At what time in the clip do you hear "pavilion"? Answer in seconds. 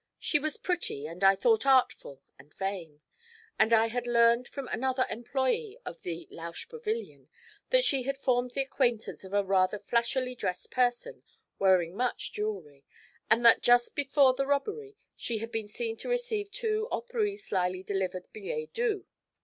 6.67-7.29